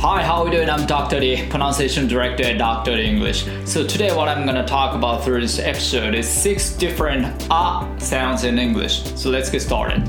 [0.00, 0.70] Hi, how are you doing?
[0.70, 1.18] I'm Dr.
[1.18, 2.96] D, pronunciation director at Dr.
[2.96, 3.46] D English.
[3.64, 8.44] So today what I'm gonna talk about through this episode is six different ah sounds
[8.44, 9.02] in English.
[9.16, 10.08] So let's get started.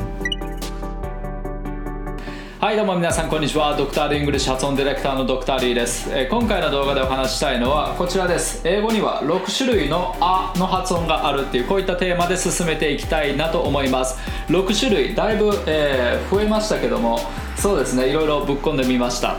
[2.59, 14.19] はいどうも皆さんこんにちはドクター・リングリッシュ発音ディレクターのドクター・リーです、えー今回の動画でお話ししたいのはこちらです英語には6種類の「あ」の発音があるっていうこういったテーマで進めていきたいなと思います
[14.49, 17.19] 6種類だいぶ、えー増えましたけども
[17.55, 19.37] そうですねいろいろぶっ込んでみました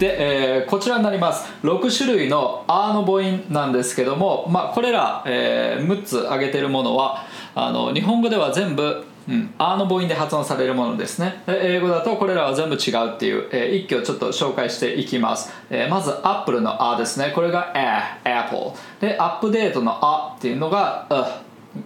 [0.00, 1.52] で、えーこちらになります。
[1.62, 7.22] 6種類の「あ」の母音なんですけども、まあ、これら、え6つ挙げてるものは
[7.54, 11.42] あの日本語では全部うん、あの母音で発音されるものですね。
[11.46, 17.32] 英語だとこれらは全部違うっていう、えー一挙ちょっと紹介していきます、えーまずアップルの「あ」ですね。
[17.34, 21.42] これが「a」「apple」でアップデートの「あ」っていうのが「a」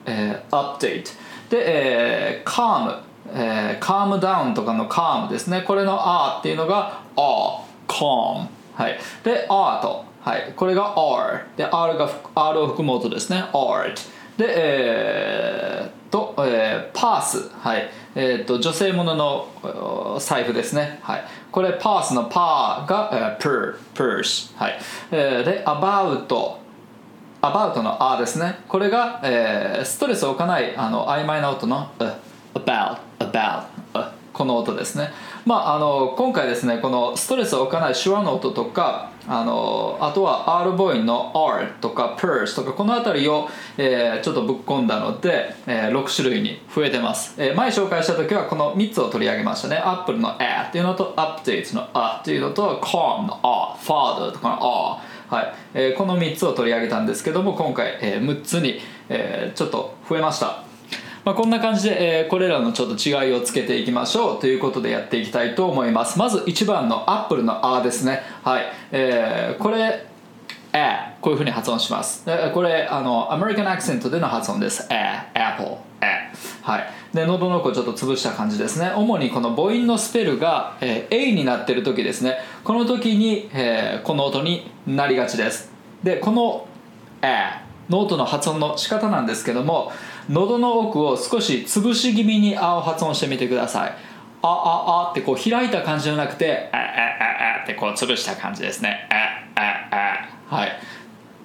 [0.06, 1.04] えー、update
[1.50, 2.96] で、えー、calm
[3.36, 5.62] えー、calm down とかの calm ですね。
[5.66, 7.63] これの「あ」っていうのが「a」
[7.98, 8.98] calm はい。
[9.22, 10.52] で art はい。
[10.56, 13.44] これが R で R が R を含む音ですね。
[13.52, 13.94] art
[14.36, 17.90] でえー、と、えー、パースはい。
[18.16, 20.98] えー、と女性ものの財布ですね。
[21.02, 21.24] はい。
[21.50, 24.78] これパースのパーが、えー、per purse はい、
[25.12, 26.56] えー、で about
[27.40, 28.60] アバウトの「あ」ですね。
[28.66, 31.88] これが、えーストレスを置かないあの曖昧な音の
[32.54, 33.64] 「about about
[34.34, 35.12] この音ですね。
[35.46, 49.76] まああの今回ですねこのストレスを置かない手話の音とかあのあとは R 母音の R とか purse とかこの辺りを、えーちょっとぶっ込んだので、え6種類に増えてます、えー前紹介した時はこの3つを取り上げましたね。
[49.76, 55.00] Apple の「A」っていうのと Updates の「あ」っていうのと Calm の「あ」Father とかの「あ」
[55.34, 55.54] はい。
[55.74, 60.64] えーこの3つを取り上げたんですけども今回、え6つに、えーちょっと増えました、
[61.24, 64.40] まあ、こんな感じで、えーこれらのちょっと違いをつけていきましょう。
[64.40, 66.18] ということでやっていきたいと思います。
[66.18, 68.20] まず1番の Apple の「あ」ですね。
[68.42, 70.04] はい、えーこれ
[70.74, 72.26] えこういうふうに発音します。
[72.52, 76.30] これあのアメリカンアクセントでの発音ですえ Apple え
[76.62, 76.84] はい。
[77.14, 78.92] で喉の奥をちょっと潰した感じですね。
[78.94, 82.36] 主にこの母音のスペルが、えー A になってる時ですね。
[82.64, 85.72] この時に、えーこの音になりがちです。
[86.02, 86.66] でこの
[87.22, 89.92] えの音の発音の仕方なんですけども
[90.28, 93.92] 喉の奥を少し潰し気味に「あ」を発音してみてください
[94.42, 99.08] 「あああ」ってこう開いた感じじゃなくて「ああああ」ってこう潰した感じですね
[99.56, 100.72] 「あああ」はい。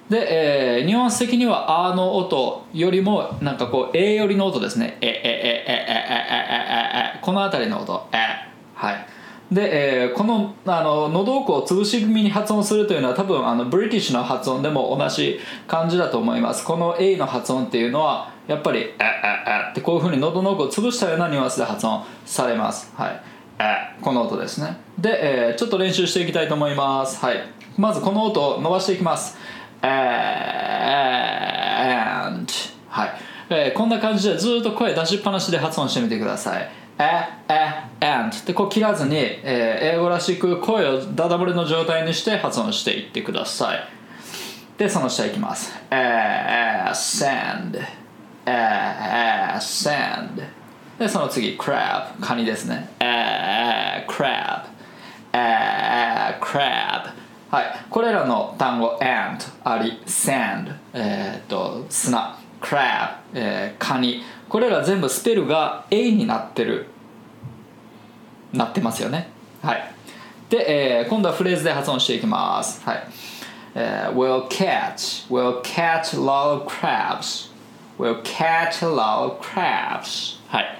[0.08, 8.16] で、えーニュアンス的には「あ」の音よりもなんかこう「え」よりの音ですね「え」「え」「え」「え」「え」「え」「え」この辺りの音「え」
[8.74, 9.06] はい。
[9.52, 16.64] で、えーこのあの喉奥を潰し気味に発音するというのは多分あのブリティッシュの発音でも同じ感じだと思います。
[16.64, 18.98] この A の発音っていうのはやっぱり「え」「え」
[19.46, 22.92] 「え」ってこういうふうに喉の奥を潰したようなニュアンスで発音されます。
[22.96, 23.20] はい
[23.60, 24.76] 「え」この音ですね。
[24.98, 27.24] で、えーちょっと練習していきたいと思います。
[27.24, 27.36] はい。
[27.78, 29.38] まずこの音を伸ばしていきます
[29.82, 29.92] 「and」
[32.90, 33.10] はい、
[33.50, 36.68] えーこんな感じでずっと声出しっぱなしで発音してみてください
[36.98, 43.78] 「え」「え」「and」ってこう切らずに、えー英語らしく声をダダ漏れの状態にして発音していってください。
[44.76, 45.72] でその下いきます
[48.50, 50.44] 「え」「sand」「え」
[50.98, 54.62] 「sand」でその次「crab」カニですね「え」「crab」
[55.32, 57.10] 「え」「crab」
[57.50, 64.22] はい、これらの単語「and」あり「sand」えー、と砂「crab」えーカニ。
[64.48, 66.86] これら全部スペルが A になってる。
[68.52, 69.28] なってますよね。
[69.62, 69.92] はい。
[70.48, 72.82] で、えー今度はフレーズで発音していきます。
[72.84, 73.02] はい、
[73.74, 77.49] えー We'll catch We'll catch a lot of crabs
[78.00, 80.40] We'll catch a lot of crabs.
[80.48, 80.78] はい。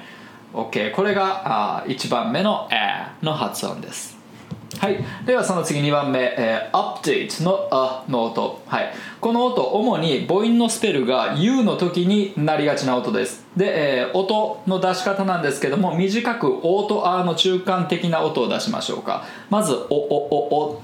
[0.54, 4.18] OK これがあ1番目の「え」の発音です。
[4.78, 13.44] はい、ではその次2番目、えー、update の「あ」の音、はい、この音主に母音のスペルが U の時になりがちな音です。
[13.54, 19.24] で、え音の出し方なんですけども短く「お」と「あ」の中間的な音を出しましょうか。
[19.50, 20.80] まず「お」「お」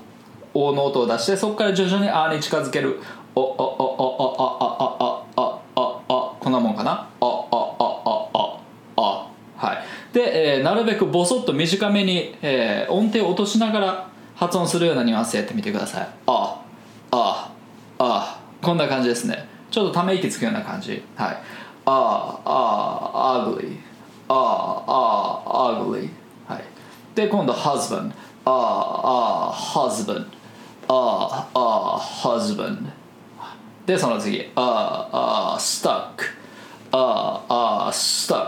[0.52, 3.00] 「お」「お」の音を出してそこから徐々に「あ」に近づける
[3.34, 5.15] 「お」「お」「お」「お」「お」「お」「お」「お」
[6.56, 7.30] 「」なもんかな「お」「お」
[7.78, 8.60] 「お」「お」
[8.96, 9.26] 「お」
[9.56, 9.78] はい。
[10.12, 16.08] で、えーなるべくボソッと短めに、えー音程を落としながら発音するようなニュアンスやってみてください。
[16.26, 16.60] あ
[17.12, 17.50] あ
[17.98, 19.48] あこんな感じですね。
[19.70, 21.02] ちょっとため息つくような感じ。
[21.16, 21.36] はい。
[21.86, 23.76] ああ ugly
[24.28, 26.10] ああ ugly
[26.48, 26.64] はい。
[27.14, 28.12] で今度 husband
[28.44, 30.26] ああ husband
[30.88, 32.78] ああ husband
[33.86, 34.50] でその次。
[34.54, 36.35] ああ stuck
[37.48, 38.46] ああ stuck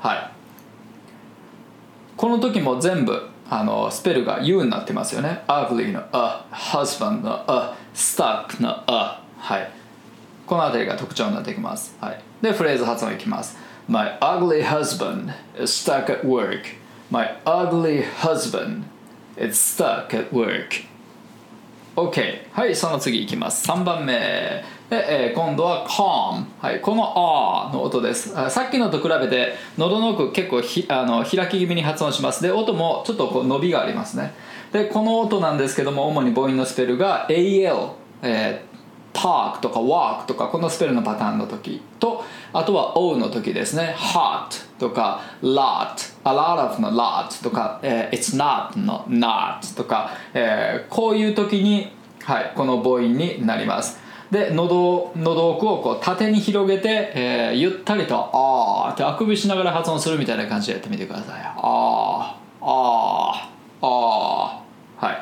[0.00, 0.30] はい
[2.16, 9.70] この時も全部、あのスペルが U になってますよね ugly の a husband の a stuck の a はい
[10.46, 13.56] この辺りが特徴になってきます、はい、でフレーズ発音いきます
[13.88, 16.62] My ugly husband is stuck at work
[17.10, 18.84] My ugly husband
[19.36, 20.86] is stuck at work
[21.96, 28.34] OK はいその次いきます3番目で、えー今度は calm、はい、この R の音です。
[28.50, 32.42] さっきのと比べて喉の奥結構ひあの開き気味に発音します。
[32.42, 34.34] で音もちょっとこう伸びがありますね。
[34.72, 37.88] でこの音なんですけども主に母音のスペルが AL、
[38.22, 38.74] えー
[39.14, 43.94] talk とか walk とかこのスペルのパターンの時とあとは O の時ですね。
[43.96, 44.48] hot
[44.78, 51.92] とか lot a lot of の lot とか、えー it's not の not とか、えーこういう時に、
[52.24, 54.03] はい、この母音になります。
[54.30, 65.18] で喉喉奥をこう縦に広げて、えーゆったりと「あー」ってあくびしながら発音するみたいな感じでやってみてください「あーあーあー」はい。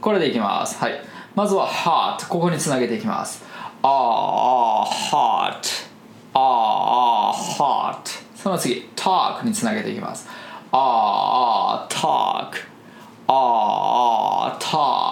[0.00, 0.78] これでいきます。
[0.78, 1.00] はい。
[1.34, 3.44] まずは hot ここにつなげていきます。
[3.82, 5.88] あーあー hot
[6.34, 10.28] あーあー hot その次 talk につなげていきます。
[10.72, 12.72] あーあー talk
[13.28, 15.11] あーあー talk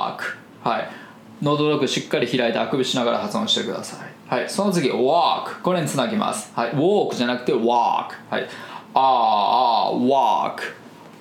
[1.42, 4.34] 喉の奥しっかり開いてあくびしながら発音してください。
[4.34, 4.48] はい。
[4.48, 6.52] その次 walk これにつなぎます。
[6.54, 6.70] はい。
[6.72, 8.48] walk じゃなくて walk はい。
[8.92, 10.62] あーあー walk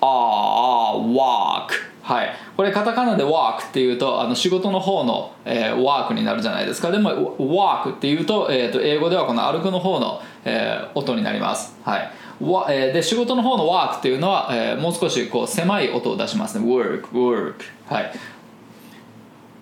[0.01, 6.89] あーあー walk はい、これカタカナで walk っていうとあの仕事の方の、えー、work になるじゃないですか。
[6.89, 12.11] でも walk っていうと,、えー、と英語ではこの歩くの方の、えー音になります、はい。
[12.41, 16.65] わえーで仕事の方の work っていうのは、えーもう少しこう狭い音を出しますね。
[16.65, 17.53] work work
[17.87, 18.11] はい。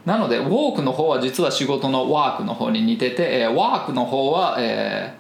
[0.08, 5.14] なので walk の方は実は仕事の work の方に似てて、えー、work の方は、え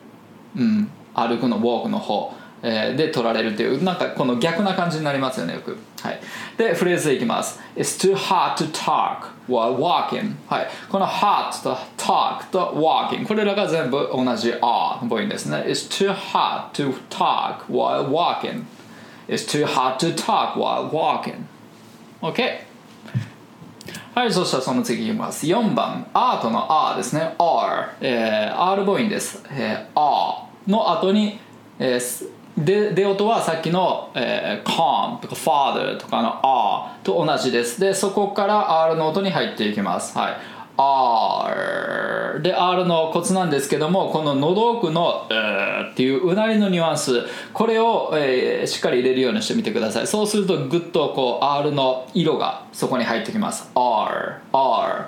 [0.55, 6.19] ーうん、歩くの walk の方、えーで取られるっていうなんかこの逆な感じになりますよねよく、はい、
[6.57, 15.65] でフレーズでいきます It's too hot to talk while walking、はい、この hot と talk と walking これらが全部同じ R の母音ですね
[15.67, 18.63] It's too hot to talk while walking
[19.27, 21.45] It's too hot to talk while walking
[22.21, 22.66] OK
[24.17, 25.45] はい、そしたらその次いきます。
[25.45, 27.35] 4番、アートの R ですね。
[27.37, 29.43] R、えー、R 母音です。
[29.51, 31.39] えー、R の後に、
[31.77, 37.79] えーで、で音はさっきの、えー、calm とか father とかの R と同じです。
[37.79, 40.17] で、そこから R の音に入っていきます。
[40.17, 40.37] はい。
[40.77, 45.25] R で R のコツなんですけどもこの喉奥の
[45.91, 47.23] 「」っていううなりのニュアンス。
[47.53, 50.07] これを、えーしっかり入れるようにしてみてください。
[50.07, 53.69] そうするとグッとこう R の色がそこに入ってきます。
[53.73, 55.05] R R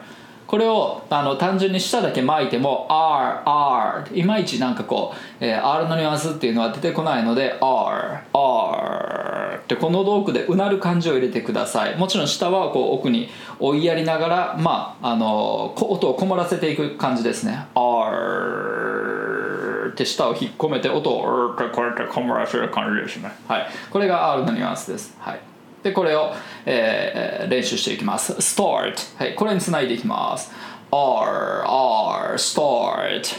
[0.49, 11.95] これをあの単純に下だけ巻いても R R いまいちなんかこう、えー R のニュアンスっていうのは出てこないので R R ってこの喉奥でうなる感じを入れてください。
[11.97, 13.29] もちろん下はこう奥に
[13.59, 17.67] 追いやりながらまああの音をこもらせていく感じですね。
[17.75, 23.31] R って下を引っ込めて音を R ってこうやってこもらせる感じですね。
[23.47, 23.67] はい。
[23.91, 25.15] これが R のニュアンスです。
[25.19, 25.39] はい。
[25.83, 26.33] でこれを、
[26.65, 28.33] えー練習していきます。
[28.33, 30.51] start はいこれにつないでいきます。
[30.91, 33.37] R R start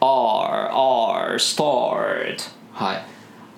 [0.00, 2.36] R R start
[2.72, 3.04] はい。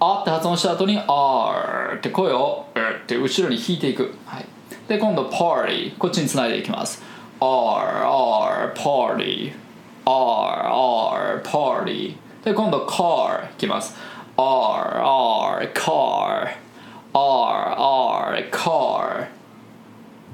[0.00, 4.46] あって発音した後に R って声をうって後ろに引いていく、はい、
[4.88, 7.02] で今度 party こっちにつないでいきます。
[7.40, 9.52] R R party
[10.04, 13.94] R R party で今度 car いきます。
[14.36, 16.48] R R car
[17.13, 19.27] R R car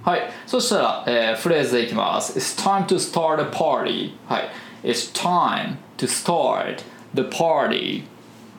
[0.03, 4.49] はいそしたら、えーフレーズでいきます It's time to start a party はい
[4.83, 6.83] It's time to start
[7.13, 8.03] the party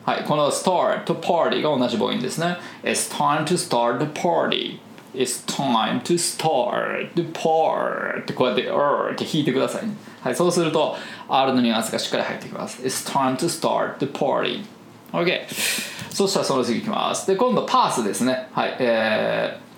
[0.05, 4.79] はいこの start と party が同じ母音ですね It's time to start the party
[5.13, 10.95] It's time to start the party ってこうやって R って弾いてくださいねはいそうすると
[11.29, 14.63] R のニュアンスがしっかり入ってきます It's time to start the party
[15.12, 15.40] OK
[16.10, 17.26] そしたらその次いきます。
[17.26, 18.48] で今度パースですね。
[18.52, 19.70] はいえー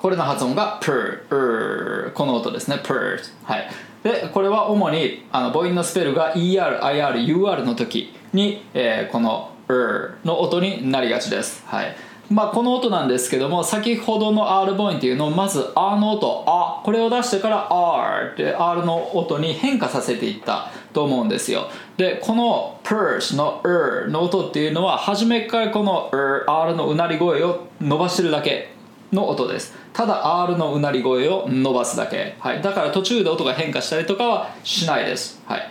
[0.00, 2.78] これの発音が per、この音ですね。
[2.84, 3.68] プルはい。
[4.04, 11.64] でこれは主にあの母音のスペルが ER、IR、UR の時に、えーこの er の音になりがちです。
[11.66, 11.96] はい。
[12.30, 21.68] まあこの音なんですけども先ほどの R 母音っていうのをまず R の音あこれを出してから R で R の音に変化させていったと思うんですよ。
[21.96, 28.74] でこの purse の er の音っていうのは初めからこの er R のうなり声を伸ばしてるだけ
[29.10, 29.74] の音です。
[29.94, 35.40] ただ R のうなり声を伸ばすだけ、はい、だから途中で音が変化したりとかはしないです。
[35.46, 35.68] はい。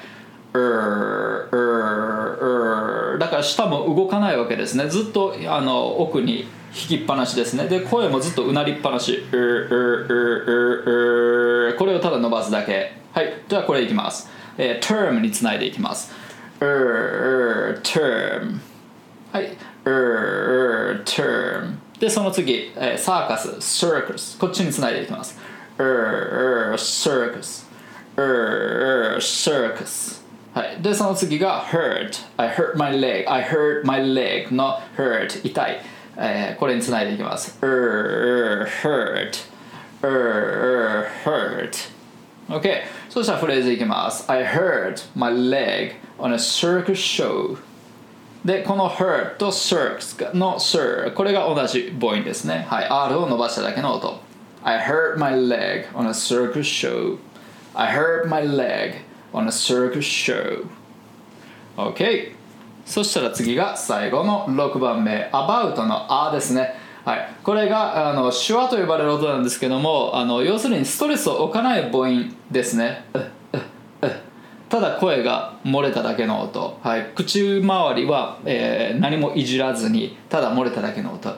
[0.53, 2.96] er, er, R
[3.37, 4.89] から舌も動かないわけですね。
[4.89, 7.67] ずっとあの奥に弾きっぱなしですね。
[7.67, 9.23] で声もずっとうなりっぱなし。
[9.31, 9.37] こ
[11.85, 12.91] れをただ伸ばすだけ。
[13.13, 13.41] はい。
[13.47, 16.11] じゃあこれいきます、えー、term につないでいきます。
[16.59, 18.59] term
[19.31, 19.55] はい。
[21.05, 25.37] term でその次、えー、サーカス circus こっちにつないでいきます。
[25.77, 27.67] circus
[29.19, 30.25] circus
[30.56, 35.80] はい、でその次が hurt I hurt my leg I hurt my leg の hurt 痛い、
[36.18, 39.46] えー、これにつないでいきます er, hurt
[40.02, 41.90] er, hurt
[42.48, 47.56] OK そしたらフレーズいきます I hurt my leg on a circus show
[48.44, 54.20] でこの hurt と circus の sir これが同じ母音ですねはい R を伸ばしただけの音
[54.64, 57.18] I hurt my leg on a circus show
[57.74, 58.96] I hurt my leg
[59.33, 60.65] On a circus show.
[61.75, 62.33] OK
[62.85, 65.29] そしたら次が最後の6番目。
[65.33, 66.73] About の「あ」ですね。
[67.03, 67.29] はい。
[67.43, 73.05] これがあの手話と呼ばれる音なんですけどもあの要するにストレスを置かない母音ですね。
[74.69, 81.29] ただ声が漏れただけの音、はい、口周りは、えー、何もいじらずにただ漏れただけの音、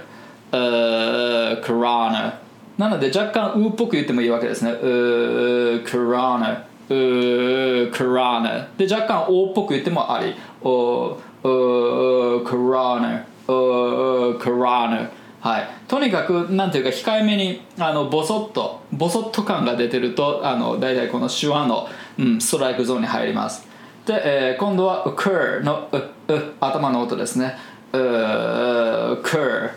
[0.50, 0.56] コ
[1.72, 2.40] ロナ
[2.78, 4.72] なので若干うっぽく言ってもいいわけですね。
[4.72, 4.78] コ
[5.98, 7.00] ロナコロ
[8.40, 10.34] ナで若干おっぽく言ってもあり。
[10.62, 13.52] おコロナコ
[14.50, 15.08] ロナ
[15.40, 23.66] はい、とにかくなんていうか控えめにあのボソッとボソッと感が出てるとあの大体この手話の、うん、ストライクゾーンに入ります。
[24.04, 25.96] で、えー、今度は occur のう
[26.32, 27.56] う頭の音ですね。
[27.92, 29.70] occur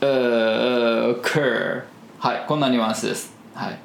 [0.00, 1.82] occur
[2.18, 3.78] はいこんなニュアンスです、はい、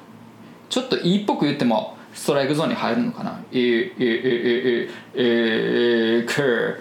[0.68, 3.38] ちょっといっぽく言ってもストライクゾーンに入るのかな。
[5.14, 6.80] occur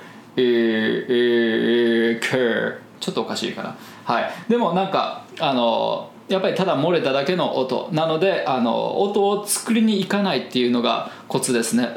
[2.15, 2.74] occur
[3.05, 11.87] ちょっとおかしいかなはい、でもなんかあのやっぱりただ漏れただけの音なのであの音を作りに行かないっていうのがコツですね。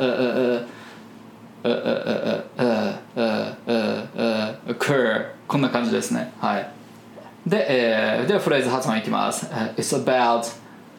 [5.47, 6.31] こんな感じですね。
[6.41, 6.71] はい。
[7.47, 9.47] で、えー、ではフレーズ発音いきます。
[9.79, 10.45] It's about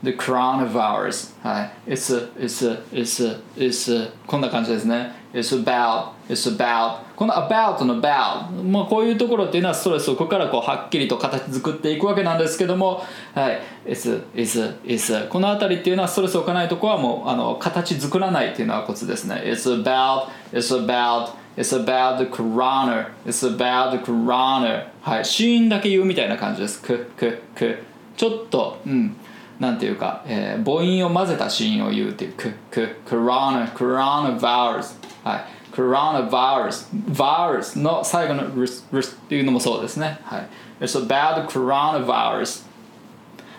[0.03, 6.49] the coronavirus はい it's a, it's a, it's a, it's a こんな感じですね it's about it's
[6.55, 13.03] about この about の about もうこういうところっていうのはストレスをここからこうはっきりと形作っていくわけなんですけども
[13.33, 23.11] はい it's a, it's a, it's a この辺りっていうのはストレスを置かないとこはもうあの形作らないっていうのはコツですね it's about it's about It's about the corona.
[23.25, 24.87] It's about the corona.
[25.01, 25.25] はい。
[25.25, 26.81] シーンだけ言うみたいな感じです。
[26.81, 27.79] く、く、く。
[28.15, 29.13] ちょっと、うん。
[29.59, 35.43] なんていうか、えー、母音を混ぜたシーンを言うっていうククコロナコロナバウルスはい。
[35.75, 40.19] コロナバウルスバウルスの最後のルスルスっていうのもそうですね。
[40.23, 40.47] はい。
[40.79, 42.65] It's a bad coronavirus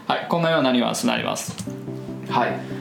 [0.06, 0.26] はい。
[0.28, 1.54] このようなニュアンスになります。
[2.28, 2.79] はい。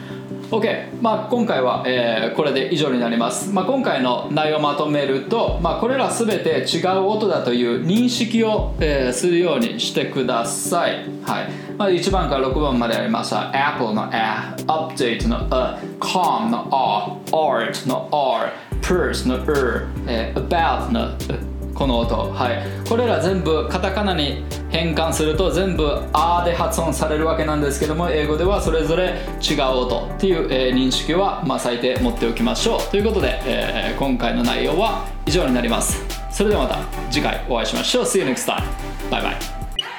[0.51, 11.51] OK、まあ、今回は、えー、これで以上になります、まあ、今回の内容をまとめると、まあ、これら全て違う音だという認識を、えー、するようにしてください、はい。
[11.77, 18.51] まあ、1番から6番までありました Apple の A Update の A Calm の A Art の R
[18.81, 21.48] Purse の R、えー、About の A
[21.79, 22.15] この音。
[22.33, 22.61] はい。
[22.89, 32.91] これら全部カタカナに変換すると全部「あ」で発音されるわけなんですけども英語ではそれぞれ違う音っていう、えー、認識は、まあ、最低持っておきましょう。
[32.91, 36.03] ということで、えー、今回の内容は以上になります。
[36.29, 38.03] それではまた次回お会いしましょう。
[38.03, 38.61] See you next time!
[39.09, 39.37] バイバイ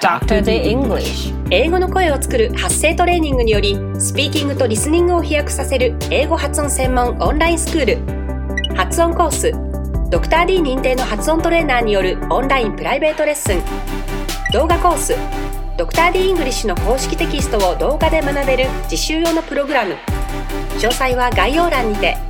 [0.02, 0.42] Dr.
[0.42, 1.34] The English.
[1.50, 8.76] 英語の声を作る発声トレーニングによりスピーキングとリスニングを飛躍させる英語発音専門オンラインスクール。
[8.76, 9.70] 発音コース
[10.11, 13.62] ドクター d 認定の発音トレーナーによるオンラインプライベートレッスン。
[14.52, 15.14] 動画コース
[15.79, 19.95] ドクター d イングリッシュの公式テキストを動画で学べる実習用のプログラム。
[20.81, 22.29] 詳細は概要欄にて。